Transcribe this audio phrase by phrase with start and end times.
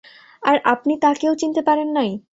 [0.43, 2.09] আর আপনি তাকেও চিনতে পারেন নাই?